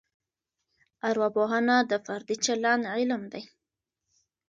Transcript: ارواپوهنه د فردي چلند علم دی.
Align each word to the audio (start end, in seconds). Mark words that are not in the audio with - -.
ارواپوهنه 1.09 1.75
د 1.89 1.91
فردي 2.05 2.35
چلند 2.45 2.83
علم 2.95 3.21
دی. 3.31 3.43